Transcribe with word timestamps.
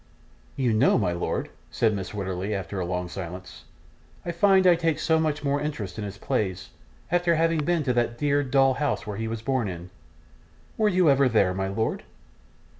'Do 0.57 0.63
you 0.63 0.73
know, 0.73 0.97
my 0.97 1.11
lord,' 1.11 1.49
said 1.69 1.93
Mrs. 1.93 2.13
Wititterly, 2.15 2.55
after 2.55 2.79
a 2.79 2.85
long 2.87 3.07
silence, 3.07 3.65
'I 4.25 4.31
find 4.31 4.65
I 4.65 4.73
take 4.73 4.97
so 4.97 5.19
much 5.19 5.43
more 5.43 5.61
interest 5.61 5.99
in 5.99 6.03
his 6.03 6.17
plays, 6.17 6.71
after 7.11 7.35
having 7.35 7.63
been 7.63 7.83
to 7.83 7.93
that 7.93 8.17
dear 8.17 8.37
little 8.39 8.49
dull 8.49 8.73
house 8.73 9.03
he 9.03 9.27
was 9.27 9.43
born 9.43 9.67
in! 9.69 9.91
Were 10.75 10.89
you 10.89 11.07
ever 11.11 11.29
there, 11.29 11.53
my 11.53 11.67
lord? 11.67 12.01